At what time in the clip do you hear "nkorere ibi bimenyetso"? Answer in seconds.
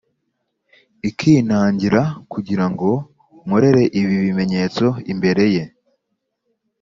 3.45-4.85